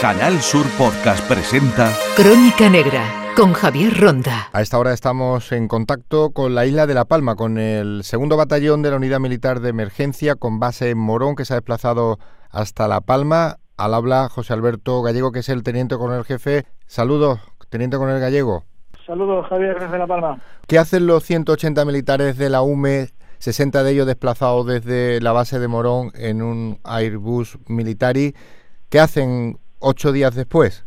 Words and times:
Canal 0.00 0.40
Sur 0.40 0.64
Podcast 0.78 1.28
presenta 1.28 1.92
Crónica 2.16 2.70
Negra 2.70 3.04
con 3.36 3.52
Javier 3.52 4.00
Ronda. 4.00 4.48
A 4.50 4.62
esta 4.62 4.78
hora 4.78 4.94
estamos 4.94 5.52
en 5.52 5.68
contacto 5.68 6.30
con 6.30 6.54
la 6.54 6.64
isla 6.64 6.86
de 6.86 6.94
La 6.94 7.04
Palma, 7.04 7.36
con 7.36 7.58
el 7.58 8.02
segundo 8.02 8.38
batallón 8.38 8.80
de 8.80 8.90
la 8.90 8.96
Unidad 8.96 9.20
Militar 9.20 9.60
de 9.60 9.68
Emergencia 9.68 10.36
con 10.36 10.58
base 10.58 10.88
en 10.88 10.98
Morón, 10.98 11.36
que 11.36 11.44
se 11.44 11.52
ha 11.52 11.56
desplazado 11.56 12.18
hasta 12.48 12.88
La 12.88 13.02
Palma. 13.02 13.58
Al 13.76 13.92
habla 13.92 14.30
José 14.30 14.54
Alberto 14.54 15.02
Gallego, 15.02 15.32
que 15.32 15.40
es 15.40 15.50
el 15.50 15.62
teniente 15.62 15.98
coronel 15.98 16.24
jefe. 16.24 16.64
Saludos, 16.86 17.38
teniente 17.68 17.98
coronel 17.98 18.20
Gallego. 18.20 18.64
Saludos, 19.06 19.48
Javier, 19.48 19.78
desde 19.78 19.98
La 19.98 20.06
Palma. 20.06 20.40
¿Qué 20.66 20.78
hacen 20.78 21.06
los 21.06 21.24
180 21.24 21.84
militares 21.84 22.38
de 22.38 22.48
la 22.48 22.62
UME 22.62 23.10
60 23.38 23.82
de 23.82 23.92
ellos 23.92 24.06
desplazados 24.06 24.66
desde 24.66 25.20
la 25.20 25.32
base 25.32 25.58
de 25.58 25.68
Morón 25.68 26.10
en 26.14 26.40
un 26.40 26.78
Airbus 26.84 27.58
Militari. 27.68 28.34
¿Qué 28.90 29.00
hacen 29.00 29.58
ocho 29.80 30.12
días 30.12 30.34
después? 30.34 30.86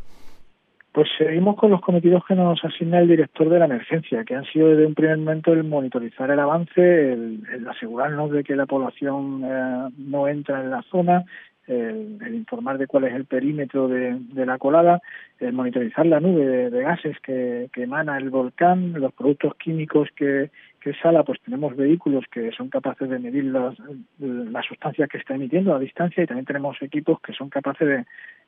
Pues 0.93 1.07
seguimos 1.17 1.55
con 1.55 1.71
los 1.71 1.81
cometidos 1.81 2.23
que 2.27 2.35
nos 2.35 2.63
asigna 2.63 2.99
el 2.99 3.07
director 3.07 3.49
de 3.49 3.57
la 3.57 3.65
emergencia, 3.65 4.23
que 4.23 4.35
han 4.35 4.45
sido 4.45 4.69
desde 4.69 4.85
un 4.85 4.93
primer 4.93 5.17
momento 5.17 5.51
el 5.51 5.63
monitorizar 5.63 6.29
el 6.29 6.39
avance, 6.39 7.13
el, 7.13 7.67
asegurarnos 7.67 8.29
de 8.29 8.43
que 8.43 8.55
la 8.55 8.67
población 8.67 9.41
eh, 9.43 9.89
no 9.97 10.27
entra 10.27 10.61
en 10.61 10.69
la 10.69 10.83
zona, 10.83 11.25
el, 11.67 12.19
informar 12.33 12.77
de 12.77 12.87
cuál 12.87 13.05
es 13.05 13.13
el 13.13 13.25
perímetro 13.25 13.87
de, 13.87 14.19
la 14.45 14.57
colada, 14.57 15.01
el 15.39 15.53
monitorizar 15.53 16.05
la 16.05 16.19
nube 16.19 16.69
de, 16.69 16.81
gases 16.81 17.17
que, 17.21 17.69
emana 17.75 18.17
el 18.17 18.29
volcán, 18.29 18.93
los 18.93 19.13
productos 19.13 19.55
químicos 19.55 20.09
que, 20.15 20.49
que 20.81 20.93
sala, 20.95 21.23
pues 21.23 21.39
tenemos 21.41 21.75
vehículos 21.75 22.25
que 22.31 22.51
son 22.51 22.69
capaces 22.69 23.09
de 23.09 23.19
medir 23.19 23.45
las, 23.45 23.75
las 24.19 24.65
sustancias 24.65 25.09
que 25.09 25.17
está 25.17 25.35
emitiendo 25.35 25.73
a 25.73 25.79
distancia 25.79 26.23
y 26.23 26.27
también 26.27 26.45
tenemos 26.45 26.81
equipos 26.81 27.19
que 27.21 27.33
son 27.33 27.49
capaces 27.49 27.87
de, 27.87 28.05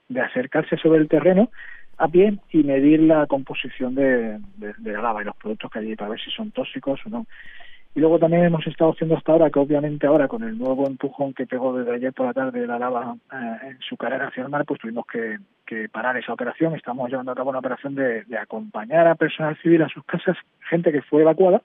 de 0.09 0.21
acercarse 0.21 0.77
sobre 0.77 0.99
el 0.99 1.07
terreno 1.07 1.49
a 1.97 2.07
pie 2.07 2.37
y 2.51 2.63
medir 2.63 3.01
la 3.01 3.25
composición 3.25 3.95
de, 3.95 4.39
de, 4.57 4.91
la 4.91 5.01
lava 5.01 5.21
y 5.21 5.25
los 5.25 5.35
productos 5.37 5.71
que 5.71 5.79
hay 5.79 5.95
para 5.95 6.11
ver 6.11 6.19
si 6.19 6.29
son 6.31 6.51
tóxicos 6.51 6.99
o 7.05 7.09
no. 7.09 7.25
Y 7.95 8.01
luego 8.01 8.19
también 8.19 8.43
hemos 8.43 8.67
estado 8.67 8.91
haciendo 8.91 9.15
hasta 9.15 9.31
ahora, 9.31 9.49
que 9.49 9.57
obviamente 9.57 10.05
ahora 10.05 10.27
con 10.27 10.43
el 10.43 10.57
nuevo 10.57 10.85
empujón 10.85 11.33
que 11.33 11.47
pegó 11.47 11.77
desde 11.77 11.95
ayer 11.95 12.11
por 12.11 12.25
la 12.25 12.33
tarde 12.33 12.67
la 12.67 12.77
lava 12.77 13.15
eh, 13.31 13.69
en 13.69 13.79
su 13.79 13.95
carrera 13.95 14.27
hacia 14.27 14.43
el 14.43 14.49
mar, 14.49 14.65
pues 14.65 14.81
tuvimos 14.81 15.05
que, 15.07 15.37
que, 15.65 15.87
parar 15.87 16.17
esa 16.17 16.33
operación. 16.33 16.75
Estamos 16.75 17.09
llevando 17.09 17.31
a 17.31 17.35
cabo 17.35 17.51
una 17.51 17.59
operación 17.59 17.95
de, 17.95 18.25
acompañar 18.37 19.07
a 19.07 19.15
personal 19.15 19.57
civil 19.61 19.81
a 19.81 19.87
sus 19.87 20.03
casas, 20.03 20.35
gente 20.69 20.91
que 20.91 21.03
fue 21.03 21.21
evacuada. 21.21 21.61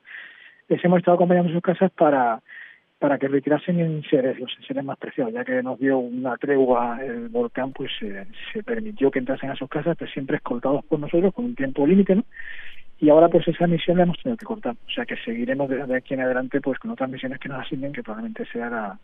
Les 0.68 0.84
hemos 0.84 0.98
estado 0.98 1.16
acompañando 1.16 1.50
a 1.50 1.54
sus 1.54 1.62
casas 1.62 1.90
para 1.90 2.40
para 3.00 3.16
que 3.16 3.28
retirasen 3.28 3.80
en 3.80 4.02
seres, 4.02 4.38
los 4.38 4.54
seres 4.68 4.84
más 4.84 4.98
preciados, 4.98 5.32
ya 5.32 5.42
que 5.42 5.62
nos 5.62 5.78
dio 5.78 5.96
una 5.96 6.36
tregua 6.36 6.98
el 7.02 7.30
volcán, 7.30 7.72
pues 7.72 7.90
se 7.98 8.62
permitió 8.62 9.10
que 9.10 9.20
entrasen 9.20 9.48
a 9.48 9.56
sus 9.56 9.70
casas, 9.70 9.96
pero 9.98 10.10
siempre 10.10 10.36
escoltados 10.36 10.84
por 10.84 11.00
nosotros 11.00 11.32
con 11.32 11.46
un 11.46 11.54
tiempo 11.54 11.86
límite, 11.86 12.14
¿no? 12.16 12.24
Y 13.00 13.08
ahora 13.08 13.28
pues 13.28 13.48
esa 13.48 13.66
misión 13.66 13.96
la 13.96 14.02
hemos 14.02 14.18
tenido 14.22 14.36
que 14.36 14.44
cortar. 14.44 14.74
O 14.74 14.90
sea 14.90 15.06
que 15.06 15.16
seguiremos 15.24 15.70
de, 15.70 15.96
aquí 15.96 16.14
en 16.14 16.20
adelante 16.20 16.60
pues 16.60 16.78
con 16.78 16.90
otras 16.90 17.08
misiones 17.08 17.38
que 17.38 17.48
nos 17.48 17.60
asignen, 17.60 17.92
que 17.92 18.02
probablemente 18.02 18.44
sea 18.52 18.68
la, 18.68 18.98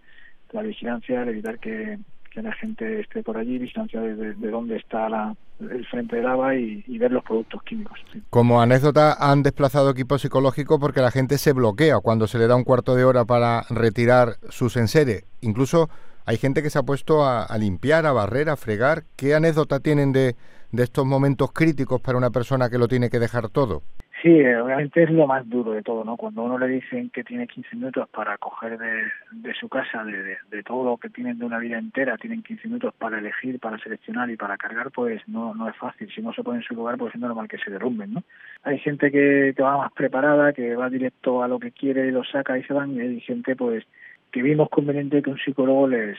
la 0.53 0.63
vigilancia, 0.63 1.23
el 1.23 1.31
evitar 1.31 1.59
que, 1.59 1.99
que, 2.31 2.43
la 2.43 2.53
gente 2.53 3.01
esté 3.01 3.23
por 3.23 3.39
allí, 3.39 3.59
vigilancia 3.59 3.99
de, 4.01 4.35
de, 4.35 4.51
dónde 4.51 4.77
está 4.77 5.09
la, 5.09 5.35
el 5.61 5.87
frente 5.87 6.17
de 6.17 6.23
lava 6.23 6.55
y, 6.55 6.83
ver 6.99 7.11
los 7.11 7.25
productos 7.25 7.63
químicos. 7.63 7.99
Como 8.29 8.61
anécdota, 8.61 9.17
han 9.19 9.43
desplazado 9.43 9.91
equipo 9.91 10.19
psicológico 10.19 10.79
porque 10.79 11.01
la 11.01 11.11
gente 11.11 11.39
se 11.39 11.55
bloquea 11.55 12.01
cuando 12.01 12.27
se 12.27 12.39
le 12.39 12.49
da 12.49 12.55
un 12.55 12.65
cuarto 12.65 12.97
de 12.97 13.05
hora 13.05 13.25
para 13.25 13.63
retirar 13.71 14.35
sus 14.51 14.77
enseres. 14.77 15.25
Incluso 15.41 15.89
hay 16.27 16.37
gente 16.37 16.63
que 16.63 16.69
se 16.69 16.79
ha 16.79 16.83
puesto 16.83 17.25
a 17.25 17.57
limpiar, 17.57 18.05
a 18.05 18.13
barrer, 18.13 18.51
a 18.51 18.57
fregar. 18.57 19.05
¿Qué 19.17 19.35
anécdota 19.35 19.81
tienen 19.81 20.13
de 20.13 20.37
de 20.73 20.83
estos 20.83 21.07
momentos 21.07 21.53
críticos 21.53 22.01
para 22.01 22.19
una 22.19 22.31
persona 22.31 22.69
que 22.69 22.79
lo 22.79 22.89
tiene 22.89 23.11
que 23.11 23.19
dejar 23.19 23.49
todo? 23.49 23.83
Sí, 24.23 24.41
obviamente 24.41 25.03
es 25.03 25.11
lo 25.11 25.27
más 25.27 25.49
duro 25.49 25.73
de 25.73 25.83
todo, 25.83 26.03
¿no? 26.03 26.17
Cuando 26.17 26.43
uno 26.43 26.59
le 26.59 26.67
dicen 26.67 27.11
que 27.11 27.23
tiene 27.23 27.47
15 27.47 27.77
minutos 27.77 28.09
para 28.09 28.39
coger 28.39 28.79
de, 28.79 29.03
de 29.31 29.55
su 29.55 29.69
casa, 29.69 30.03
de, 30.05 30.39
de, 30.51 30.63
todo 30.65 30.85
lo 30.85 30.97
que 30.97 31.11
tienen 31.11 31.39
de 31.39 31.45
una 31.45 31.59
vida 31.59 31.79
entera, 31.79 32.17
tienen 32.17 32.43
15 32.43 32.67
minutos 32.67 32.95
para 32.99 33.19
elegir, 33.19 33.61
para 33.61 33.79
seleccionar 33.79 34.31
y 34.31 34.37
para 34.37 34.57
cargar, 34.57 34.91
pues 34.91 35.23
no, 35.29 35.55
no 35.55 35.69
es 35.69 35.77
fácil. 35.77 36.11
Si 36.13 36.23
no 36.23 36.33
se 36.33 36.43
pone 36.43 36.59
en 36.59 36.65
su 36.65 36.75
lugar, 36.75 36.97
pues 36.97 37.15
es 37.15 37.21
normal 37.21 37.47
que 37.47 37.59
se 37.59 37.71
derrumben, 37.71 38.15
¿no? 38.15 38.23
Hay 38.63 38.79
gente 38.79 39.13
que, 39.13 39.53
que 39.55 39.63
va 39.63 39.77
más 39.77 39.93
preparada, 39.93 40.55
que 40.55 40.75
va 40.75 40.89
directo 40.89 41.43
a 41.43 41.49
lo 41.49 41.61
que 41.61 41.73
quiere 41.73 42.09
y 42.09 42.11
lo 42.11 42.25
saca 42.25 42.59
y 42.59 42.65
se 42.65 42.73
van, 42.73 42.97
y 42.97 43.01
hay 43.01 43.21
gente, 43.21 43.55
pues, 43.55 43.85
que 44.33 44.43
vimos 44.43 44.71
conveniente 44.71 45.23
que 45.23 45.31
un 45.31 45.39
psicólogo 45.39 45.89
les, 45.89 46.17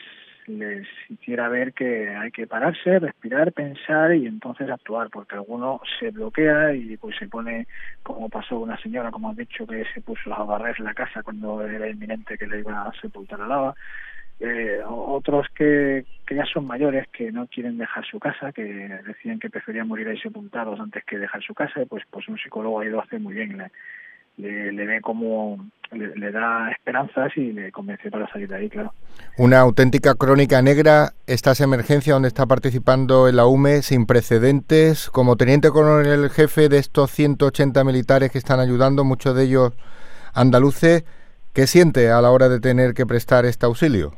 les 0.48 0.86
hiciera 1.08 1.48
ver 1.48 1.72
que 1.72 2.08
hay 2.08 2.30
que 2.30 2.46
pararse, 2.46 2.98
respirar, 2.98 3.52
pensar 3.52 4.14
y 4.14 4.26
entonces 4.26 4.68
actuar, 4.70 5.10
porque 5.10 5.36
alguno 5.36 5.80
se 5.98 6.10
bloquea 6.10 6.74
y 6.74 6.96
pues 6.96 7.16
se 7.16 7.28
pone, 7.28 7.66
como 8.02 8.28
pasó 8.28 8.58
una 8.58 8.76
señora, 8.78 9.10
como 9.10 9.30
has 9.30 9.36
dicho, 9.36 9.66
que 9.66 9.84
se 9.94 10.00
puso 10.00 10.32
a 10.34 10.44
barrer 10.44 10.78
la 10.80 10.94
casa 10.94 11.22
cuando 11.22 11.66
era 11.66 11.88
inminente 11.88 12.38
que 12.38 12.46
le 12.46 12.60
iba 12.60 12.82
a 12.82 12.92
sepultar 13.00 13.38
la 13.40 13.46
lava. 13.46 13.74
Eh, 14.40 14.80
otros 14.86 15.48
que, 15.54 16.04
que 16.24 16.34
ya 16.36 16.44
son 16.44 16.64
mayores, 16.64 17.08
que 17.08 17.32
no 17.32 17.48
quieren 17.48 17.76
dejar 17.76 18.06
su 18.06 18.20
casa, 18.20 18.52
que 18.52 18.62
decían 18.62 19.40
que 19.40 19.50
preferían 19.50 19.88
morir 19.88 20.08
ahí 20.08 20.18
sepultados 20.18 20.78
antes 20.78 21.04
que 21.04 21.18
dejar 21.18 21.42
su 21.42 21.54
casa, 21.54 21.80
pues 21.88 22.04
pues 22.08 22.28
un 22.28 22.38
psicólogo 22.38 22.80
ahí 22.80 22.88
lo 22.88 23.02
hace 23.02 23.18
muy 23.18 23.34
bien, 23.34 23.60
le, 24.38 24.72
le, 24.72 24.86
ve 24.86 25.00
como 25.00 25.58
le, 25.92 26.30
da 26.32 26.70
esperanzas 26.70 27.36
y 27.36 27.52
le 27.52 27.72
convence 27.72 28.10
para 28.10 28.28
salir 28.28 28.48
de 28.48 28.56
ahí, 28.56 28.68
claro. 28.68 28.92
Una 29.36 29.60
auténtica 29.60 30.14
crónica 30.14 30.62
negra, 30.62 31.12
estas 31.26 31.60
emergencias 31.60 32.14
donde 32.14 32.28
está 32.28 32.46
participando 32.46 33.28
el 33.28 33.38
AUME 33.38 33.82
sin 33.82 34.06
precedentes, 34.06 35.10
como 35.10 35.36
teniente 35.36 35.70
coronel 35.70 36.30
jefe 36.30 36.68
de 36.68 36.78
estos 36.78 37.10
180 37.10 37.84
militares 37.84 38.30
que 38.30 38.38
están 38.38 38.60
ayudando, 38.60 39.04
muchos 39.04 39.34
de 39.34 39.44
ellos 39.44 39.72
andaluces, 40.34 41.04
¿qué 41.52 41.66
siente 41.66 42.10
a 42.10 42.20
la 42.20 42.30
hora 42.30 42.48
de 42.48 42.60
tener 42.60 42.94
que 42.94 43.06
prestar 43.06 43.44
este 43.44 43.66
auxilio? 43.66 44.12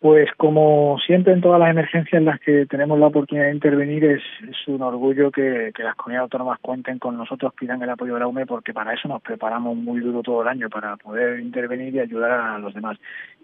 Pues 0.00 0.28
como 0.36 0.96
siempre 1.04 1.32
en 1.32 1.40
todas 1.40 1.58
las 1.58 1.70
emergencias 1.70 2.20
en 2.20 2.26
las 2.26 2.38
que 2.38 2.66
tenemos 2.66 3.00
la 3.00 3.08
oportunidad 3.08 3.46
de 3.46 3.54
intervenir 3.54 4.04
es, 4.04 4.22
un 4.68 4.80
orgullo 4.80 5.32
que, 5.32 5.72
las 5.76 5.96
comunidades 5.96 6.26
autónomas 6.26 6.60
cuenten 6.60 7.00
con 7.00 7.16
nosotros, 7.16 7.52
pidan 7.58 7.82
el 7.82 7.90
apoyo 7.90 8.14
de 8.14 8.20
la 8.20 8.28
UME 8.28 8.46
porque 8.46 8.72
para 8.72 8.94
eso 8.94 9.08
nos 9.08 9.20
preparamos 9.22 9.76
muy 9.76 9.98
duro 10.00 10.22
todo 10.22 10.42
el 10.42 10.48
año 10.48 10.70
para 10.70 10.96
poder 10.98 11.40
intervenir 11.40 11.96
y 11.96 11.98
ayudar 11.98 12.30
a 12.30 12.58
los 12.58 12.74
demás. 12.74 12.96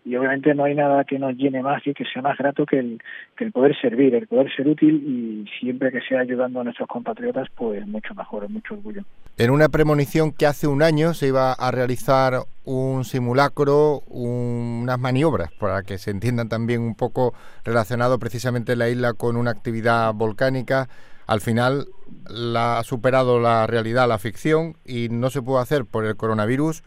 Y 0.05 0.15
obviamente 0.15 0.55
no 0.55 0.65
hay 0.65 0.77
nada 0.77 1.03
que 1.03 1.19
nos 1.19 1.35
llene 1.35 1.61
más 1.61 1.85
y 1.87 1.93
que 1.93 2.05
sea 2.05 2.23
más 2.23 2.39
grato 2.39 2.67
que 2.67 2.79
el, 2.79 3.03
que 3.37 3.45
el 3.45 3.51
poder 3.51 3.75
servir, 3.81 4.15
el 4.15 4.29
poder 4.29 4.55
ser 4.55 4.69
útil 4.69 4.95
y 4.95 5.51
siempre 5.59 5.91
que 5.91 6.03
sea 6.03 6.21
ayudando 6.21 6.61
a 6.61 6.65
nuestros 6.65 6.89
compatriotas 6.89 7.49
pues 7.57 7.85
mucho 7.85 8.15
mejor, 8.15 8.49
mucho 8.49 8.75
orgullo. 8.75 9.03
En 9.39 9.51
una 9.51 9.69
premonición 9.71 10.31
que 10.31 10.47
hace 10.47 10.69
un 10.69 10.85
año 10.85 11.15
se 11.15 11.29
iba 11.29 11.53
a 11.53 11.71
realizar 11.73 12.35
un 12.65 13.05
simulacro, 13.05 14.01
unas 14.07 14.99
maniobras, 14.99 15.53
para 15.53 15.83
que 15.83 15.99
se 15.99 16.11
entiendan 16.11 16.49
también 16.49 16.81
un 16.81 16.95
poco 16.95 17.35
relacionado 17.65 18.19
precisamente 18.19 18.77
la 18.77 18.89
isla 18.89 19.13
con 19.13 19.37
una 19.37 19.51
actividad 19.51 20.13
volcánica. 20.15 20.89
Al 21.27 21.41
final 21.41 21.87
la 22.29 22.79
ha 22.79 22.83
superado 22.85 23.41
la 23.41 23.67
realidad, 23.67 24.09
la 24.09 24.19
ficción, 24.19 24.77
y 24.85 25.09
no 25.11 25.31
se 25.31 25.43
pudo 25.43 25.59
hacer 25.59 25.85
por 25.85 26.05
el 26.05 26.17
coronavirus. 26.17 26.83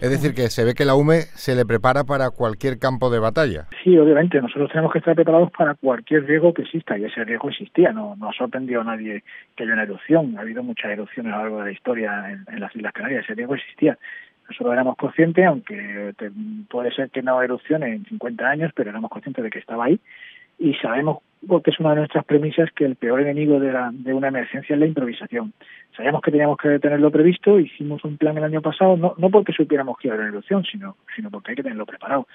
Es 0.00 0.10
decir, 0.10 0.32
que 0.32 0.48
se 0.48 0.64
ve 0.64 0.74
que 0.74 0.84
la 0.84 0.94
UME 0.94 1.22
se 1.34 1.56
le 1.56 1.66
prepara 1.66 2.04
para 2.04 2.30
cualquier 2.30 2.78
campo 2.78 3.10
de 3.10 3.18
batalla. 3.18 3.66
Sí, 3.82 3.98
obviamente. 3.98 4.40
Nosotros 4.40 4.70
tenemos 4.70 4.92
que 4.92 5.00
estar 5.00 5.16
preparados 5.16 5.50
para 5.50 5.74
cualquier 5.74 6.24
riesgo 6.24 6.54
que 6.54 6.62
exista 6.62 6.96
y 6.96 7.04
ese 7.04 7.24
riesgo 7.24 7.48
existía. 7.48 7.92
No, 7.92 8.14
no 8.14 8.30
ha 8.30 8.32
sorprendido 8.32 8.82
a 8.82 8.84
nadie 8.84 9.24
que 9.56 9.64
haya 9.64 9.72
una 9.72 9.82
erupción. 9.82 10.38
Ha 10.38 10.42
habido 10.42 10.62
muchas 10.62 10.92
erupciones 10.92 11.32
a 11.32 11.38
lo 11.38 11.42
largo 11.42 11.58
de 11.58 11.64
la 11.64 11.72
historia 11.72 12.30
en 12.30 12.60
las 12.60 12.74
Islas 12.76 12.92
Canarias. 12.92 13.24
Ese 13.24 13.34
riesgo 13.34 13.56
existía. 13.56 13.98
Nosotros 14.48 14.72
éramos 14.72 14.96
conscientes, 14.96 15.44
aunque 15.46 16.14
puede 16.70 16.92
ser 16.92 17.10
que 17.10 17.22
no 17.22 17.42
erupcione 17.42 17.94
en 17.94 18.04
50 18.06 18.48
años, 18.48 18.72
pero 18.74 18.90
éramos 18.90 19.10
conscientes 19.10 19.44
de 19.44 19.50
que 19.50 19.58
estaba 19.58 19.84
ahí 19.84 20.00
y 20.58 20.74
sabemos, 20.74 21.18
porque 21.46 21.70
es 21.70 21.78
una 21.78 21.90
de 21.90 21.96
nuestras 21.96 22.24
premisas, 22.24 22.70
que 22.72 22.84
el 22.84 22.96
peor 22.96 23.20
enemigo 23.20 23.60
de, 23.60 23.72
la, 23.72 23.90
de 23.92 24.12
una 24.12 24.28
emergencia 24.28 24.74
es 24.74 24.80
la 24.80 24.86
improvisación. 24.86 25.52
Sabíamos 25.96 26.20
que 26.20 26.32
teníamos 26.32 26.58
que 26.58 26.78
tenerlo 26.80 27.10
previsto, 27.10 27.60
hicimos 27.60 28.04
un 28.04 28.16
plan 28.16 28.36
el 28.36 28.44
año 28.44 28.60
pasado, 28.60 28.96
no, 28.96 29.14
no 29.18 29.30
porque 29.30 29.52
supiéramos 29.52 29.96
que 29.98 30.08
iba 30.08 30.16
a 30.16 30.18
haber 30.18 30.30
erupción, 30.30 30.64
sino, 30.64 30.96
sino 31.14 31.30
porque 31.30 31.52
hay 31.52 31.56
que 31.56 31.62
tenerlo 31.62 31.86
preparado. 31.86 32.26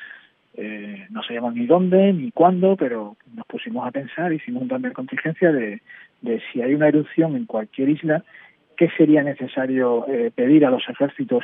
Eh, 0.55 1.07
no 1.09 1.23
sabíamos 1.23 1.55
ni 1.55 1.65
dónde 1.65 2.13
ni 2.13 2.31
cuándo, 2.31 2.77
pero 2.77 3.17
nos 3.33 3.45
pusimos 3.47 3.85
a 3.85 3.91
pensar, 3.91 4.31
hicimos 4.31 4.61
un 4.61 4.67
plan 4.67 4.81
de 4.83 4.91
contingencia 4.91 5.51
de, 5.51 5.81
de 6.21 6.41
si 6.51 6.61
hay 6.61 6.73
una 6.73 6.87
erupción 6.87 7.35
en 7.35 7.45
cualquier 7.45 7.89
isla, 7.89 8.23
qué 8.75 8.89
sería 8.97 9.23
necesario 9.23 10.05
eh, 10.07 10.31
pedir 10.33 10.65
a 10.65 10.69
los 10.69 10.83
ejércitos 10.87 11.43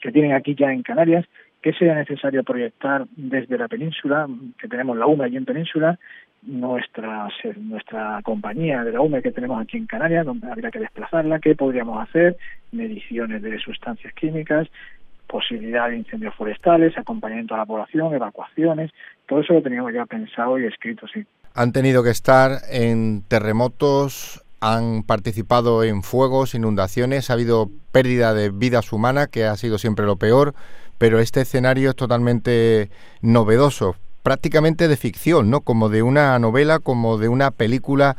que 0.00 0.12
tienen 0.12 0.32
aquí 0.32 0.54
ya 0.54 0.72
en 0.72 0.82
Canarias, 0.82 1.24
qué 1.62 1.72
sería 1.72 1.94
necesario 1.94 2.44
proyectar 2.44 3.06
desde 3.16 3.58
la 3.58 3.68
península, 3.68 4.28
que 4.58 4.68
tenemos 4.68 4.96
la 4.96 5.06
UME 5.06 5.24
allí 5.24 5.36
en 5.36 5.44
península, 5.44 5.98
nuestra 6.42 7.28
nuestra 7.56 8.20
compañía 8.22 8.84
de 8.84 8.92
la 8.92 9.00
UME 9.00 9.22
que 9.22 9.32
tenemos 9.32 9.60
aquí 9.60 9.76
en 9.76 9.86
Canarias, 9.86 10.24
donde 10.24 10.50
habría 10.50 10.70
que 10.70 10.78
desplazarla, 10.78 11.40
qué 11.40 11.54
podríamos 11.54 12.00
hacer, 12.00 12.36
mediciones 12.72 13.42
de 13.42 13.58
sustancias 13.58 14.12
químicas, 14.14 14.68
posibilidad 15.26 15.88
de 15.88 15.96
incendios 15.96 16.34
forestales, 16.34 16.96
acompañamiento 16.96 17.54
a 17.54 17.58
la 17.58 17.66
población, 17.66 18.14
evacuaciones, 18.14 18.92
todo 19.26 19.40
eso 19.40 19.54
lo 19.54 19.62
teníamos 19.62 19.92
ya 19.92 20.06
pensado 20.06 20.58
y 20.58 20.66
escrito, 20.66 21.06
sí. 21.08 21.24
han 21.54 21.72
tenido 21.72 22.04
que 22.04 22.10
estar 22.10 22.58
en 22.70 23.22
terremotos, 23.26 24.45
han 24.60 25.02
participado 25.02 25.84
en 25.84 26.02
fuegos, 26.02 26.54
inundaciones, 26.54 27.30
ha 27.30 27.34
habido 27.34 27.70
pérdida 27.92 28.34
de 28.34 28.50
vidas 28.50 28.92
humanas, 28.92 29.28
que 29.28 29.44
ha 29.44 29.56
sido 29.56 29.78
siempre 29.78 30.06
lo 30.06 30.16
peor, 30.16 30.54
pero 30.98 31.20
este 31.20 31.42
escenario 31.42 31.90
es 31.90 31.96
totalmente 31.96 32.90
novedoso, 33.20 33.96
prácticamente 34.22 34.88
de 34.88 34.96
ficción, 34.96 35.50
¿no? 35.50 35.60
Como 35.60 35.88
de 35.88 36.02
una 36.02 36.38
novela, 36.38 36.78
como 36.78 37.18
de 37.18 37.28
una 37.28 37.50
película 37.50 38.16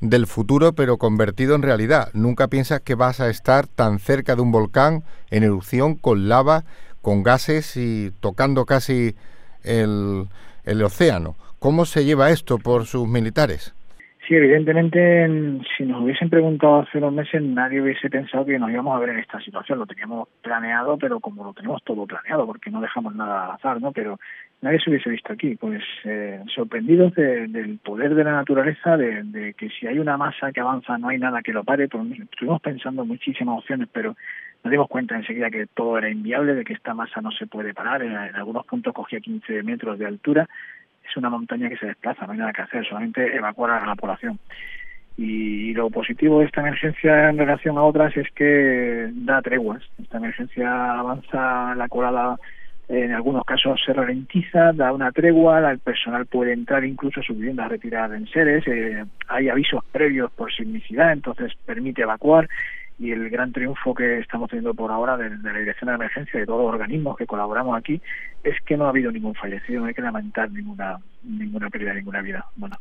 del 0.00 0.26
futuro, 0.26 0.72
pero 0.72 0.98
convertido 0.98 1.54
en 1.54 1.62
realidad. 1.62 2.10
Nunca 2.12 2.48
piensas 2.48 2.80
que 2.80 2.94
vas 2.94 3.20
a 3.20 3.30
estar 3.30 3.66
tan 3.66 3.98
cerca 3.98 4.36
de 4.36 4.42
un 4.42 4.52
volcán 4.52 5.04
en 5.30 5.44
erupción, 5.44 5.94
con 5.94 6.28
lava, 6.28 6.64
con 7.00 7.22
gases 7.22 7.76
y 7.76 8.12
tocando 8.20 8.66
casi 8.66 9.14
el, 9.62 10.28
el 10.64 10.82
océano. 10.82 11.36
¿Cómo 11.58 11.86
se 11.86 12.04
lleva 12.04 12.30
esto 12.30 12.58
por 12.58 12.86
sus 12.86 13.08
militares? 13.08 13.72
Sí, 14.26 14.34
evidentemente, 14.34 15.28
si 15.76 15.84
nos 15.84 16.02
hubiesen 16.02 16.28
preguntado 16.28 16.80
hace 16.80 16.98
unos 16.98 17.12
meses, 17.12 17.40
nadie 17.40 17.80
hubiese 17.80 18.10
pensado 18.10 18.44
que 18.44 18.58
nos 18.58 18.72
íbamos 18.72 18.96
a 18.96 18.98
ver 18.98 19.10
en 19.10 19.20
esta 19.20 19.38
situación. 19.40 19.78
Lo 19.78 19.86
teníamos 19.86 20.28
planeado, 20.42 20.98
pero 20.98 21.20
como 21.20 21.44
lo 21.44 21.52
tenemos 21.52 21.80
todo 21.84 22.06
planeado, 22.06 22.44
porque 22.44 22.70
no 22.70 22.80
dejamos 22.80 23.14
nada 23.14 23.44
al 23.44 23.50
azar, 23.52 23.80
¿no? 23.80 23.92
Pero 23.92 24.18
nadie 24.62 24.80
se 24.80 24.90
hubiese 24.90 25.10
visto 25.10 25.32
aquí. 25.32 25.54
Pues 25.54 25.80
eh, 26.04 26.42
sorprendidos 26.52 27.14
del 27.14 27.78
poder 27.78 28.16
de 28.16 28.24
la 28.24 28.32
naturaleza, 28.32 28.96
de, 28.96 29.54
que 29.56 29.68
si 29.68 29.86
hay 29.86 30.00
una 30.00 30.16
masa 30.16 30.50
que 30.50 30.60
avanza 30.60 30.98
no 30.98 31.08
hay 31.08 31.18
nada 31.18 31.40
que 31.40 31.52
lo 31.52 31.62
pare. 31.62 31.86
Pues, 31.86 32.04
estuvimos 32.18 32.60
pensando 32.60 33.04
muchísimas 33.04 33.58
opciones, 33.58 33.88
pero 33.92 34.16
nos 34.64 34.70
dimos 34.72 34.88
cuenta 34.88 35.14
enseguida 35.14 35.50
que 35.50 35.68
todo 35.68 35.98
era 35.98 36.10
inviable, 36.10 36.56
de 36.56 36.64
que 36.64 36.72
esta 36.72 36.94
masa 36.94 37.20
no 37.20 37.30
se 37.30 37.46
puede 37.46 37.74
parar. 37.74 38.02
En, 38.02 38.10
en 38.10 38.34
algunos 38.34 38.66
puntos 38.66 38.92
cogía 38.92 39.20
15 39.20 39.62
metros 39.62 40.00
de 40.00 40.06
altura 40.06 40.48
es 41.08 41.16
una 41.16 41.30
montaña 41.30 41.68
que 41.68 41.76
se 41.76 41.86
desplaza, 41.86 42.26
no 42.26 42.32
hay 42.32 42.38
nada 42.38 42.52
que 42.52 42.62
hacer, 42.62 42.86
solamente 42.86 43.34
evacuar 43.34 43.70
a 43.70 43.86
la 43.86 43.94
población. 43.94 44.38
Y, 45.16 45.72
lo 45.72 45.88
positivo 45.90 46.40
de 46.40 46.46
esta 46.46 46.60
emergencia 46.60 47.30
en 47.30 47.38
relación 47.38 47.78
a 47.78 47.82
otras 47.82 48.16
es 48.16 48.30
que 48.32 49.08
da 49.12 49.40
treguas. 49.40 49.82
Esta 50.00 50.18
emergencia 50.18 50.98
avanza 50.98 51.74
la 51.74 51.88
colada, 51.88 52.36
en 52.88 53.12
algunos 53.12 53.44
casos 53.44 53.80
se 53.84 53.92
ralentiza, 53.92 54.72
da 54.72 54.92
una 54.92 55.10
tregua, 55.10 55.70
el 55.70 55.80
personal 55.80 56.26
puede 56.26 56.52
entrar 56.52 56.84
incluso 56.84 57.20
a 57.20 57.22
su 57.22 57.34
vivienda 57.34 57.64
a 57.64 57.68
retirar 57.68 58.12
enseres, 58.14 58.64
eh, 58.68 59.04
hay 59.26 59.48
avisos 59.48 59.84
previos 59.90 60.30
por 60.32 60.52
sismicidad, 60.52 61.12
entonces 61.12 61.52
permite 61.64 62.02
evacuar 62.02 62.48
y 62.98 63.12
el 63.12 63.28
gran 63.28 63.52
triunfo 63.52 63.94
que 63.94 64.18
estamos 64.18 64.48
teniendo 64.48 64.74
por 64.74 64.90
ahora 64.90 65.16
de, 65.16 65.30
la 65.30 65.58
Dirección 65.58 65.88
de 65.88 65.94
Emergencia 65.94 66.40
de 66.40 66.46
todos 66.46 66.62
los 66.62 66.72
organismos 66.72 67.16
que 67.16 67.26
colaboramos 67.26 67.76
aquí 67.76 68.00
es 68.42 68.54
que 68.64 68.76
no 68.76 68.86
ha 68.86 68.90
habido 68.90 69.12
ningún 69.12 69.34
fallecido, 69.34 69.80
no 69.80 69.86
hay 69.86 69.94
que 69.94 70.02
lamentar 70.02 70.50
ninguna 70.50 70.98
ninguna 71.22 71.68
pérdida 71.68 71.92
ninguna 71.94 72.22
vida. 72.22 72.46
Bueno. 72.56 72.76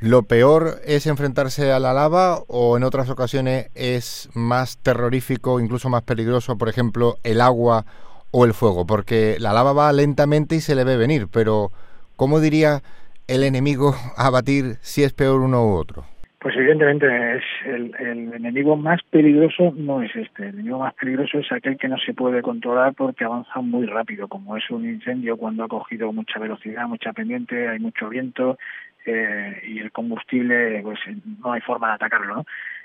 ¿Lo 0.00 0.22
peor 0.22 0.76
es 0.84 1.06
enfrentarse 1.08 1.72
a 1.72 1.80
la 1.80 1.92
lava 1.92 2.38
o 2.46 2.76
en 2.76 2.84
otras 2.84 3.10
ocasiones 3.10 3.68
es 3.74 4.30
más 4.32 4.78
terrorífico, 4.78 5.58
incluso 5.58 5.88
más 5.88 6.02
peligroso, 6.02 6.56
por 6.56 6.68
ejemplo, 6.68 7.16
el 7.24 7.40
agua 7.40 7.84
o 8.30 8.44
el 8.44 8.54
fuego? 8.54 8.86
Porque 8.86 9.36
la 9.40 9.52
lava 9.52 9.72
va 9.72 9.92
lentamente 9.92 10.54
y 10.54 10.60
se 10.60 10.76
le 10.76 10.84
ve 10.84 10.96
venir, 10.96 11.26
pero 11.26 11.72
¿cómo 12.14 12.38
diría 12.38 12.82
el 13.26 13.42
enemigo 13.42 13.94
a 14.16 14.30
batir 14.30 14.78
si 14.82 15.02
es 15.02 15.12
peor 15.12 15.40
uno 15.40 15.66
u 15.66 15.74
otro? 15.74 16.04
Pues 16.40 16.54
evidentemente 16.56 17.06
es 17.36 17.42
el, 17.66 17.92
enemigo 18.32 18.76
más 18.76 19.02
peligroso 19.10 19.74
no 19.76 20.02
es 20.02 20.14
este, 20.14 20.44
el 20.44 20.54
enemigo 20.54 20.78
más 20.78 20.94
peligroso 20.94 21.40
es 21.40 21.50
aquel 21.50 21.76
que 21.76 21.88
no 21.88 21.98
se 21.98 22.14
puede 22.14 22.42
controlar 22.42 22.94
porque 22.94 23.24
avanza 23.24 23.60
muy 23.60 23.86
rápido, 23.86 24.28
como 24.28 24.56
es 24.56 24.70
un 24.70 24.84
incendio 24.84 25.36
cuando 25.36 25.64
ha 25.64 25.68
cogido 25.68 26.12
mucha 26.12 26.38
velocidad, 26.38 26.86
mucha 26.86 27.12
pendiente, 27.12 27.68
hay 27.68 27.80
mucho 27.80 28.08
viento 28.08 28.56
eh, 29.04 29.62
y 29.66 29.80
el 29.80 29.90
combustible, 29.90 30.80
pues 30.82 31.00
no 31.42 31.52
hay 31.52 31.60
forma 31.60 31.88
de 31.88 31.94
atacarlo, 31.94 32.36
¿no? 32.36 32.44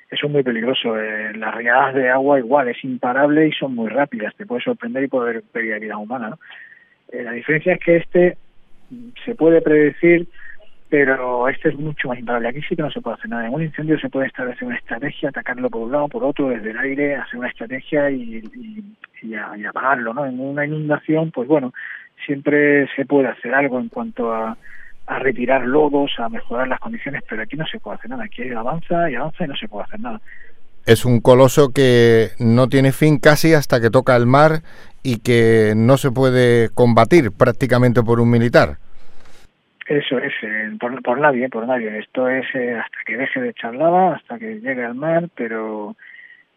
Eso 0.10 0.28
es 0.28 0.32
muy 0.34 0.44
peligroso. 0.44 0.98
Eh, 0.98 1.34
las 1.36 1.54
riadas 1.54 1.94
de 1.94 2.10
agua 2.10 2.40
igual 2.40 2.70
es 2.70 2.84
imparable 2.84 3.48
y 3.48 3.52
son 3.52 3.76
muy 3.76 3.90
rápidas, 3.90 4.36
te 4.36 4.46
puede 4.48 4.64
sorprender 4.64 5.04
y 5.04 5.08
poder 5.08 5.44
pedir 5.52 5.80
vida 5.80 5.98
humana. 5.98 6.38
Eh, 7.12 7.22
la 7.24 7.32
diferencia 7.32 7.74
es 7.74 7.80
que 7.80 7.98
este 7.98 8.38
se 9.26 9.36
puede 9.36 9.62
predecir 9.62 10.28
pero 10.94 11.50
este 11.50 11.69
es 11.69 11.80
mucho 11.80 12.07
más 12.07 12.19
imparable. 12.19 12.50
Aquí 12.50 12.62
sí 12.69 12.75
que 12.75 12.84
no 12.84 12.92
se 12.92 13.01
puede 13.01 13.16
hacer 13.16 13.28
nada. 13.28 13.48
En 13.48 13.54
un 13.56 13.63
incendio 13.63 13.98
se 13.98 14.12
puede 14.12 14.28
establecer 14.28 14.68
una 14.68 14.78
estrategia, 14.78 15.30
atacarlo 15.30 15.68
por 15.68 15.81
un 15.81 15.92
lado, 15.92 16.07
por 16.07 16.24
otro, 16.24 16.50
desde 16.50 16.69
el 16.69 16.78
aire, 16.78 17.16
hacer 17.16 17.40
una 17.40 17.50
estrategia 17.50 18.12
y, 18.12 18.44
y, 19.24 19.34
apagarlo, 19.34 20.13
¿no? 20.13 20.24
En 20.24 20.40
una 20.40 20.68
inundación, 20.68 21.31
pues 21.31 21.48
bueno, 21.48 21.74
siempre 22.28 22.88
se 22.95 23.07
puede 23.07 23.28
hacer 23.28 23.56
algo 23.56 23.80
en 23.80 23.90
cuanto 23.90 24.31
a, 24.31 24.56
a 25.07 25.18
retirar 25.18 25.66
lodos, 25.66 26.12
a 26.19 26.30
mejorar 26.30 26.68
las 26.68 26.80
condiciones, 26.80 27.24
pero 27.28 27.42
aquí 27.42 27.57
no 27.57 27.66
se 27.66 27.80
puede 27.80 27.98
hacer 27.98 28.12
nada. 28.12 28.25
Aquí 28.25 28.48
avanza 28.51 29.10
y 29.10 29.16
avanza 29.16 29.46
y 29.46 29.48
no 29.48 29.56
se 29.56 29.68
puede 29.68 29.86
hacer 29.86 30.00
nada. 30.00 30.22
Es 30.86 31.06
un 31.06 31.22
coloso 31.22 31.72
que 31.74 32.34
no 32.38 32.69
tiene 32.69 32.92
fin 32.92 33.18
casi 33.18 33.56
hasta 33.56 33.81
que 33.81 33.89
toca 33.89 34.16
el 34.16 34.28
mar 34.28 34.62
y 35.01 35.22
que 35.22 35.74
no 35.75 35.98
se 35.98 36.12
puede 36.12 36.69
combatir 36.69 37.31
prácticamente 37.31 38.04
por 38.04 38.19
un 38.19 38.30
militar. 38.30 38.83
Eso 39.88 40.18
es, 40.18 40.34
eh, 40.44 40.72
por, 40.80 41.20
nadie, 41.20 41.50
por 41.50 41.68
nadie. 41.68 42.00
Esto 42.00 42.30
es 42.30 42.46
eh, 42.54 42.76
hasta 42.76 42.98
que 43.06 43.18
deje 43.18 43.42
de 43.42 43.50
echar 43.50 43.76
lava, 43.76 44.16
hasta 44.16 44.40
que 44.40 44.60
llegue 44.62 44.84
al 44.84 44.96
mar, 44.96 45.30
pero 45.36 45.96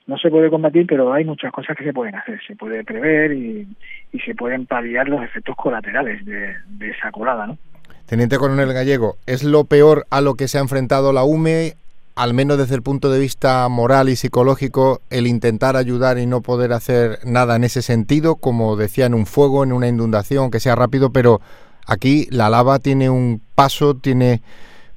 no 0.07 0.19
se 0.19 0.31
puede 0.31 0.49
combatir, 0.49 0.87
pero 0.87 1.13
hay 1.13 1.25
muchas 1.25 1.51
cosas 1.53 1.77
que 1.77 1.85
se 1.85 1.93
pueden 1.93 2.15
hacer. 2.15 2.41
Se 2.47 2.55
puede 2.55 2.85
prever 2.85 3.33
y, 3.33 3.67
y 4.13 4.21
se 4.21 4.35
pueden 4.35 4.67
paliar 4.67 5.09
los 5.09 5.23
efectos 5.23 5.57
colaterales 5.57 6.25
de, 6.25 6.55
de 6.69 6.91
esa 6.91 7.11
colada, 7.11 7.47
¿no? 7.47 7.59
Teniente 8.07 8.39
Coronel 8.39 8.73
Gallego, 8.73 9.17
¿es 9.27 9.43
lo 9.43 9.65
peor 9.65 10.07
a 10.11 10.21
lo 10.21 10.35
que 10.35 10.47
se 10.47 10.59
ha 10.59 10.61
enfrentado 10.61 11.13
la 11.13 11.25
UME, 11.25 11.75
al 12.15 12.35
menos 12.35 12.57
desde 12.57 12.77
el 12.77 12.83
punto 12.83 13.11
de 13.11 13.19
vista 13.19 13.69
moral 13.69 14.09
y 14.09 14.15
psicológico, 14.15 15.01
el 15.11 15.27
intentar 15.27 15.77
ayudar 15.77 16.17
y 16.19 16.27
no 16.27 16.41
poder 16.41 16.73
hacer 16.73 17.19
nada 17.25 17.57
en 17.57 17.65
ese 17.65 17.83
sentido, 17.83 18.37
como 18.37 18.77
decía, 18.77 19.07
en 19.07 19.15
un 19.15 19.27
fuego, 19.27 19.65
en 19.65 19.73
una 19.73 19.89
inundación, 19.89 20.53
que 20.53 20.61
sea 20.61 20.77
rápido, 20.77 21.11
pero 21.11 21.41
Aquí 21.87 22.27
la 22.31 22.49
lava 22.49 22.79
tiene 22.79 23.09
un 23.09 23.41
paso, 23.55 23.97
tiene 23.97 24.41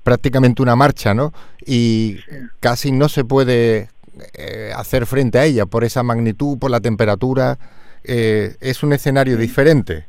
prácticamente 0.04 0.62
una 0.62 0.76
marcha, 0.76 1.14
¿no? 1.14 1.32
Y 1.66 2.18
casi 2.60 2.92
no 2.92 3.10
se 3.10 3.26
puede 3.26 3.90
eh, 4.38 4.72
hacer 4.76 5.06
frente 5.06 5.38
a 5.40 5.46
ella 5.46 5.66
por 5.66 5.84
esa 5.84 6.04
magnitud, 6.04 6.58
por 6.58 6.72
la 6.72 6.80
temperatura. 6.80 7.58
Eh, 8.04 8.56
es 8.62 8.84
un 8.84 8.94
escenario 8.94 9.38
diferente. 9.38 10.06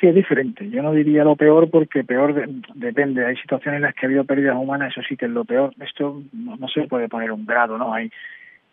Sí, 0.00 0.06
es 0.06 0.14
diferente. 0.14 0.70
Yo 0.70 0.82
no 0.82 0.92
diría 0.92 1.24
lo 1.24 1.34
peor 1.34 1.70
porque 1.70 2.04
peor 2.04 2.48
depende. 2.74 3.26
Hay 3.26 3.36
situaciones 3.36 3.78
en 3.78 3.82
las 3.82 3.94
que 3.94 4.06
ha 4.06 4.08
habido 4.08 4.24
pérdidas 4.24 4.56
humanas, 4.56 4.92
eso 4.92 5.02
sí 5.08 5.16
que 5.16 5.26
es 5.26 5.32
lo 5.32 5.44
peor. 5.44 5.74
Esto 5.80 6.22
no, 6.32 6.68
se 6.68 6.86
puede 6.86 7.08
poner 7.08 7.32
un 7.32 7.44
grado, 7.44 7.76
¿no? 7.76 7.92
Hay, 7.92 8.10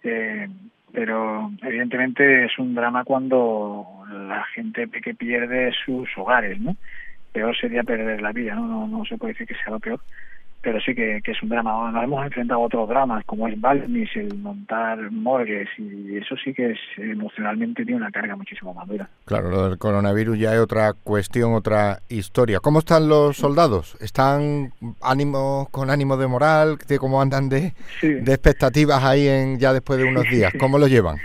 eh, 0.04 0.48
pero 0.94 1.52
evidentemente 1.64 2.46
es 2.46 2.60
un 2.60 2.76
drama 2.76 3.04
cuando 3.04 3.88
la 4.08 4.44
gente 4.54 4.88
que 4.88 5.16
pierde 5.16 5.74
sus 5.84 6.08
hogares, 6.18 6.60
¿no? 6.60 6.76
Peor 7.36 7.56
sería 7.58 7.84
perder 7.84 8.22
la 8.22 8.32
vida, 8.32 8.56
¿no? 8.56 8.88
No, 8.88 9.06
se 9.06 9.18
puede 9.18 9.34
decir 9.34 9.46
que 9.46 9.56
sea 9.56 9.74
lo 9.74 9.80
peor, 9.80 10.00
pero 10.62 10.80
sí 10.80 10.96
que, 10.96 11.18
es 11.18 11.44
un 11.44 11.50
drama. 11.50 11.92
Nos 11.92 12.04
hemos 12.06 12.26
enfrentado 12.26 12.62
a 12.62 12.64
otros 12.64 12.88
dramas, 12.88 13.26
como 13.26 13.46
es 13.50 13.60
Balmis, 13.60 14.10
el 14.16 14.38
montar 14.38 15.12
morgues, 15.12 15.68
y 15.78 16.16
eso 16.16 16.36
sí 16.42 16.54
que 16.54 16.72
es 16.72 16.80
emocionalmente 16.98 17.84
tiene 17.84 17.98
una 17.98 18.10
carga 18.10 18.38
muchísimo 18.38 18.74
más 18.74 18.88
dura. 18.88 19.10
Claro, 19.26 19.50
lo 19.50 19.68
del 19.68 19.78
coronavirus 19.78 20.40
ya 20.40 20.54
es 20.54 20.62
otra 20.62 20.94
cuestión, 20.94 21.54
otra 21.54 22.00
historia. 22.08 22.62
¿Cómo 22.62 22.80
están 22.80 23.10
los 23.10 23.36
soldados? 23.36 23.98
¿Están 24.00 24.72
ánimo, 25.02 25.68
con 25.72 25.90
ánimo 25.90 26.16
de 26.16 26.28
moral? 26.28 26.78
¿Cómo 26.98 27.22
andan 27.22 27.50
de, 27.50 27.74
de 28.02 28.34
expectativas 28.34 29.04
ahí 29.04 29.28
en 29.28 29.60
ya 29.60 29.74
después 29.74 30.00
de 30.00 30.06
unos 30.06 30.24
días? 30.32 30.54
¿Cómo 30.58 30.78
lo 30.78 30.88
llevan? 30.88 31.18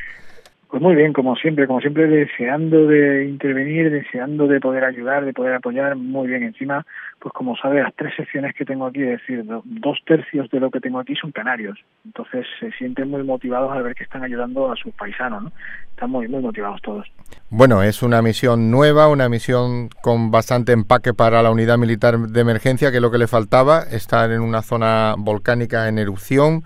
Pues 0.70 0.80
muy 0.80 0.94
bien, 0.94 1.12
como 1.12 1.34
siempre, 1.34 1.66
como 1.66 1.80
siempre 1.80 2.06
deseando 2.06 2.86
de 2.86 3.24
intervenir, 3.24 3.90
deseando 3.90 4.46
de 4.46 4.60
poder 4.60 4.84
ayudar, 4.84 5.24
de 5.24 5.32
poder 5.32 5.54
apoyar, 5.54 5.96
muy 5.96 6.28
bien. 6.28 6.44
Encima, 6.44 6.86
pues 7.18 7.34
como 7.34 7.56
sabe, 7.56 7.82
las 7.82 7.92
tres 7.96 8.14
secciones 8.16 8.54
que 8.54 8.64
tengo 8.64 8.86
aquí, 8.86 9.02
es 9.02 9.20
decir, 9.20 9.44
dos 9.44 9.98
tercios 10.06 10.48
de 10.50 10.60
lo 10.60 10.70
que 10.70 10.78
tengo 10.78 11.00
aquí 11.00 11.16
son 11.16 11.32
canarios. 11.32 11.76
Entonces 12.04 12.46
se 12.60 12.70
sienten 12.72 13.10
muy 13.10 13.24
motivados 13.24 13.72
al 13.72 13.82
ver 13.82 13.96
que 13.96 14.04
están 14.04 14.22
ayudando 14.22 14.70
a 14.70 14.76
sus 14.76 14.94
paisanos, 14.94 15.42
¿no? 15.42 15.52
Están 15.90 16.10
muy, 16.10 16.28
muy 16.28 16.40
motivados 16.40 16.80
todos. 16.82 17.10
Bueno, 17.50 17.82
es 17.82 18.04
una 18.04 18.22
misión 18.22 18.70
nueva, 18.70 19.08
una 19.08 19.28
misión 19.28 19.88
con 20.02 20.30
bastante 20.30 20.70
empaque 20.70 21.12
para 21.14 21.42
la 21.42 21.50
unidad 21.50 21.78
militar 21.78 22.16
de 22.16 22.40
emergencia, 22.40 22.92
que 22.92 22.98
es 22.98 23.02
lo 23.02 23.10
que 23.10 23.18
le 23.18 23.26
faltaba, 23.26 23.80
estar 23.90 24.30
en 24.30 24.40
una 24.40 24.62
zona 24.62 25.16
volcánica 25.18 25.88
en 25.88 25.98
erupción 25.98 26.62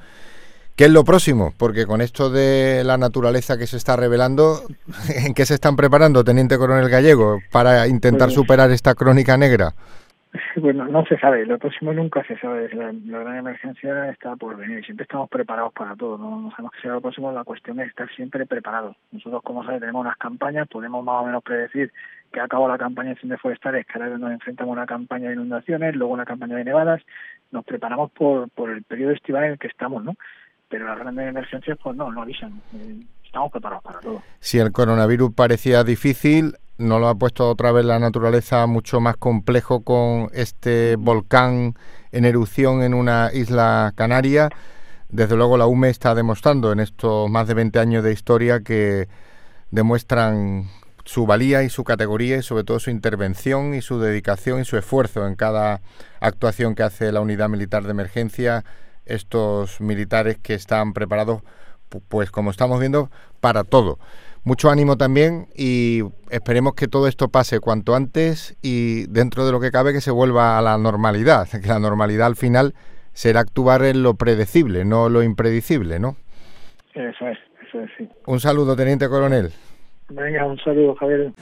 ¿Qué 0.77 0.87
es 0.87 0.93
lo 0.93 1.05
próximo? 1.05 1.53
Porque 1.57 1.87
con 1.87 2.01
esto 2.01 2.31
de 2.31 2.83
la 2.83 2.99
naturaleza 2.99 3.57
que 3.57 3.69
se 3.69 3.77
está 3.77 3.95
revelando, 3.95 4.63
¿en 5.25 5.33
qué 5.33 5.47
se 5.47 5.55
están 5.55 5.77
preparando, 5.77 6.25
Teniente 6.25 6.59
Coronel 6.59 6.89
Gallego, 6.89 7.39
para 7.53 7.87
intentar 7.87 8.27
pues- 8.27 8.35
superar 8.35 8.71
esta 8.73 8.95
crónica 8.95 9.37
negra? 9.37 9.71
Bueno, 10.57 10.87
no 10.87 11.05
se 11.07 11.17
sabe, 11.19 11.47
lo 11.47 11.59
próximo 11.59 11.93
nunca 11.93 12.25
se 12.25 12.37
sabe. 12.39 12.69
La, 12.75 12.93
gran 13.21 13.37
emergencia 13.37 14.11
está 14.11 14.35
por 14.35 14.57
venir, 14.57 14.85
siempre 14.85 15.05
estamos 15.05 15.29
preparados 15.29 15.73
para 15.73 15.95
todo, 15.95 16.19
no, 16.19 16.51
sabemos 16.51 16.73
qué 16.73 16.81
será 16.83 16.95
lo 16.95 17.01
próximo, 17.01 17.31
la 17.31 17.45
cuestión 17.45 17.79
es 17.79 17.89
estar 17.89 18.09
siempre 18.17 18.45
preparados. 18.45 18.97
Nosotros, 19.13 19.43
como 19.45 19.65
sabe, 19.65 19.79
tenemos 19.79 20.01
unas 20.01 20.17
campañas, 20.17 20.67
podemos 20.67 21.05
más 21.05 21.23
o 21.23 21.27
menos 21.27 21.43
predecir 21.45 21.93
que 22.33 22.41
acabó 22.41 22.67
la 22.67 22.79
campaña 22.79 23.11
de 23.11 23.15
incendios 23.15 23.41
forestales, 23.41 23.87
que 23.87 23.93
ahora 23.97 24.19
nos 24.19 24.33
enfrentamos 24.33 24.73
a 24.73 24.79
una 24.79 24.87
campaña 24.87 25.29
de 25.29 25.35
inundaciones, 25.35 25.95
luego 25.95 26.13
una 26.13 26.25
campaña 26.25 26.57
de 26.57 26.65
nevadas, 26.65 27.01
nos 27.53 27.65
preparamos 27.65 28.11
por, 28.11 28.51
por 28.51 28.71
el 28.71 28.83
periodo 28.83 29.13
estival 29.13 29.45
en 29.45 29.53
el 29.53 29.59
que 29.59 29.69
estamos, 29.69 30.05
¿no? 30.05 30.15
Pero 30.69 30.87
las 30.87 30.99
grandes 30.99 31.29
emergencias, 31.29 31.79
pues 31.83 31.97
no, 31.97 32.11
no 32.11 32.23
avisan. 32.23 32.61
Eh, 32.75 33.05
estamos 33.25 33.53
preparados 33.53 33.85
para 33.85 34.01
todo. 34.01 34.23
Si 34.41 34.59
el 34.59 34.73
coronavirus 34.73 35.33
parecía 35.35 35.85
difícil, 35.85 36.57
no 36.79 36.99
lo 36.99 37.09
ha 37.09 37.15
puesto 37.15 37.49
otra 37.49 37.71
vez 37.73 37.85
la 37.85 37.99
naturaleza 37.99 38.67
mucho 38.67 39.01
más 39.01 39.17
complejo 39.17 39.85
con 39.85 40.31
este 40.33 40.97
volcán 40.97 41.75
en 42.11 42.25
erupción 42.25 42.83
en 42.83 42.95
una 42.95 43.31
isla 43.33 43.93
canaria. 43.95 44.49
Desde 45.09 45.37
luego 45.37 45.57
la 45.57 45.67
UME 45.67 45.91
está 45.91 46.15
demostrando 46.15 46.73
en 46.73 46.81
estos 46.81 47.31
más 47.31 47.47
de 47.47 47.55
20 47.55 47.79
años 47.79 48.03
de 48.03 48.13
historia 48.13 48.61
que 48.61 49.09
demuestran 49.71 50.65
su 51.05 51.27
valía 51.27 51.63
y 51.63 51.69
su 51.69 51.85
categoría 51.85 52.39
y 52.39 52.43
sobre 52.43 52.65
todo 52.65 52.81
su 52.81 52.91
intervención 52.91 53.75
y 53.75 53.83
su 53.83 54.01
dedicación 54.01 54.61
y 54.61 54.65
su 54.65 54.77
esfuerzo 54.77 55.27
en 55.27 55.37
cada 55.37 55.81
actuación 56.21 56.75
que 56.75 56.83
hace 56.83 57.13
la 57.13 57.21
unidad 57.21 57.49
militar 57.49 57.85
de 57.85 57.91
emergencia, 57.91 58.65
estos 59.07 59.81
militares 59.81 60.39
que 60.39 60.55
están 60.55 60.93
preparados, 60.93 61.43
pues 62.09 62.31
como 62.31 62.51
estamos 62.51 62.81
viendo, 62.81 63.11
para 63.41 63.65
todo. 63.65 63.99
Mucho 64.45 64.71
ánimo 64.71 64.97
también 64.97 65.47
y 65.57 66.03
esperemos 66.31 66.75
que 66.75 66.87
todo 66.87 67.09
esto 67.09 67.29
pase 67.29 67.61
cuanto 67.61 67.95
antes 67.95 68.57
y 68.61 69.07
dentro 69.07 69.47
de 69.47 69.53
lo 69.53 69.61
que 69.61 69.71
cabe 69.71 69.93
que 69.93 70.03
se 70.03 70.11
vuelva 70.11 70.59
a 70.59 70.63
la 70.63 70.77
normalidad, 70.77 71.49
que 71.63 71.69
la 71.69 71.79
normalidad 71.79 72.27
al 72.27 72.37
final 72.37 72.75
será 73.13 73.41
actuar 73.41 73.85
en 73.85 74.03
lo 74.03 74.15
predecible, 74.15 74.85
no 74.85 75.09
lo 75.09 75.23
impredecible, 75.23 75.99
¿no? 75.99 76.17
Eso 76.95 77.27
es, 77.27 77.39
eso 77.67 77.81
es, 77.81 77.91
sí. 77.97 78.09
Un 78.27 78.41
saludo, 78.41 78.77
teniente 78.77 79.09
coronel. 79.09 79.51
Venga, 80.11 80.47
un 80.47 80.59
saludo, 80.59 80.95
Javier. 80.97 81.33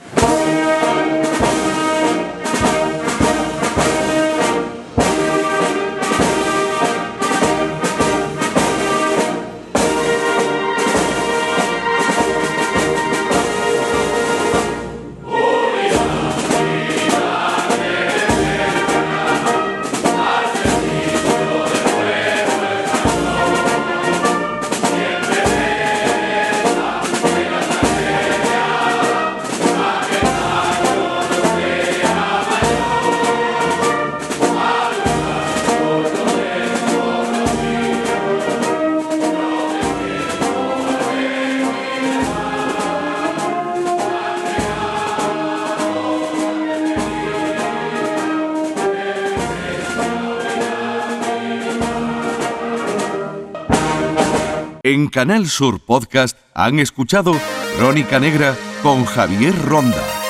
En 54.85 55.07
Canal 55.07 55.47
Sur 55.47 55.79
Podcast 55.79 56.37
han 56.53 56.77
escuchado 56.77 57.33
Crónica 57.77 58.19
Negra 58.19 58.53
con 58.81 59.05
Javier 59.05 59.55
Ronda. 59.65 60.22